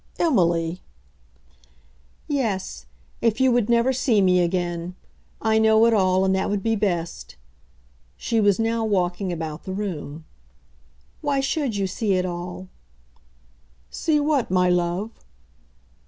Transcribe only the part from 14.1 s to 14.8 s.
what, my